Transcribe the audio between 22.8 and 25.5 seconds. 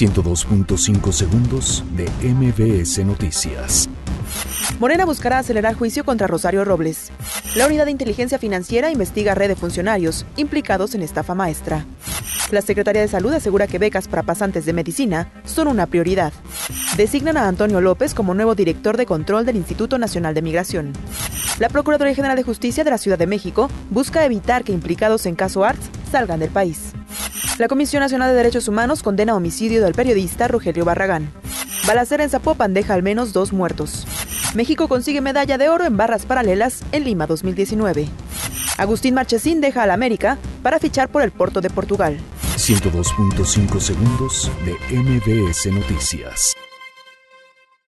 de la Ciudad de México busca evitar que implicados en